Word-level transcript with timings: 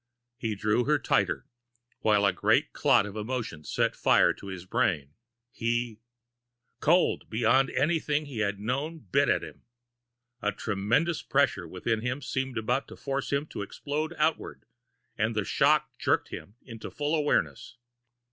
He 0.35 0.55
drew 0.55 0.85
her 0.85 0.97
tighter, 0.97 1.45
while 1.99 2.25
a 2.25 2.33
great 2.33 2.73
clot 2.73 3.05
of 3.05 3.15
emotion 3.15 3.63
set 3.63 3.95
fire 3.95 4.33
to 4.33 4.47
his 4.47 4.65
brain. 4.65 5.13
He 5.51 5.99
Cold 6.79 7.29
beyond 7.29 7.69
anything 7.69 8.25
he 8.25 8.39
had 8.39 8.59
known 8.59 8.97
bit 9.11 9.29
at 9.29 9.43
him. 9.43 9.61
A 10.41 10.53
tremendous 10.53 11.21
pressure 11.21 11.67
within 11.67 12.01
him 12.01 12.19
seemed 12.19 12.57
about 12.57 12.87
to 12.87 12.95
force 12.95 13.31
him 13.31 13.45
to 13.49 13.61
explode 13.61 14.15
outwards, 14.17 14.65
and 15.19 15.35
the 15.35 15.45
shock 15.45 15.91
jerked 15.99 16.29
him 16.29 16.55
into 16.63 16.89
full 16.89 17.13
awareness. 17.13 17.77